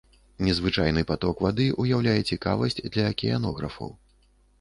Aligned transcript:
Незвычайны 0.45 1.03
паток 1.09 1.43
вады 1.45 1.67
ўяўляе 1.83 2.15
цікавасць 2.31 2.81
для 2.95 3.03
акіянографаў. 3.11 3.93